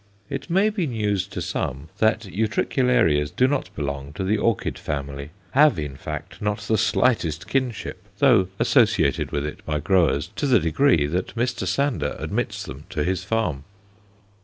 [0.31, 5.29] It may be news to some that Utricularias do not belong to the orchid family
[5.51, 10.59] have, in fact, not the slightest kinship, though associated with it by growers to the
[10.59, 11.67] degree that Mr.
[11.67, 13.63] Sander admits them to his farm.